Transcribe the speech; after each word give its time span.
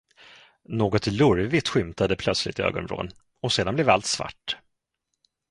Något 0.63 1.07
lurvigt 1.07 1.67
skymtade 1.67 2.15
plötsligt 2.15 2.59
i 2.59 2.61
ögonvrån, 2.61 3.09
och 3.41 3.51
sedan 3.53 3.75
blev 3.75 3.89
allt 3.89 4.05
svart. 4.05 4.57